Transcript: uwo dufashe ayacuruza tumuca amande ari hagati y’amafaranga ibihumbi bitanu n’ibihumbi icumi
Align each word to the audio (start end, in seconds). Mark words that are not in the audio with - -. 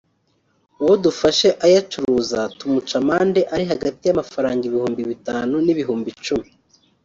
uwo 0.81 0.93
dufashe 1.03 1.47
ayacuruza 1.65 2.39
tumuca 2.57 2.93
amande 3.01 3.41
ari 3.53 3.65
hagati 3.71 4.01
y’amafaranga 4.05 4.61
ibihumbi 4.65 5.01
bitanu 5.11 5.55
n’ibihumbi 5.65 6.07
icumi 6.15 6.49